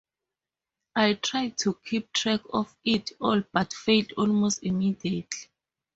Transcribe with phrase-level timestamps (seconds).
[0.95, 5.27] I tried to keep track of it all but failed almost immediately.